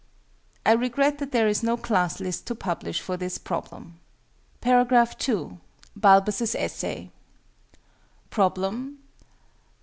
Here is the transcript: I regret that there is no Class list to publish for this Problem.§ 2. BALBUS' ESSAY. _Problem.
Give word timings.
I 0.65 0.71
regret 0.71 1.19
that 1.19 1.31
there 1.31 1.47
is 1.47 1.61
no 1.61 1.77
Class 1.77 2.19
list 2.19 2.47
to 2.47 2.55
publish 2.55 2.99
for 2.99 3.17
this 3.17 3.37
Problem.§ 3.37 3.99
2. 5.19 5.57
BALBUS' 5.95 6.55
ESSAY. 6.55 7.11
_Problem. 8.31 8.95